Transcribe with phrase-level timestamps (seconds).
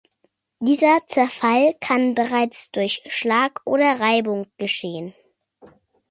[0.59, 5.13] Dieser Zerfall kann bereits durch Schlag oder Reibung geschehen.